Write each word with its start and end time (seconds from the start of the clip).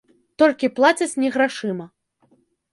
Толькі 0.43 0.69
плацяць 0.79 1.19
не 1.25 1.29
грашыма. 1.37 1.85